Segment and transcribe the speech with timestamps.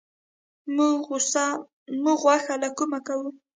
[2.03, 3.29] موږ غوښه له کومه کوو؟